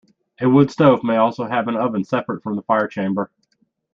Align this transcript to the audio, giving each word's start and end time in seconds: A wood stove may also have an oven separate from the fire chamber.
A 0.39 0.49
wood 0.49 0.71
stove 0.71 1.03
may 1.03 1.17
also 1.17 1.45
have 1.45 1.67
an 1.67 1.75
oven 1.77 2.03
separate 2.03 2.41
from 2.41 2.55
the 2.55 2.63
fire 2.63 2.87
chamber. 2.87 3.29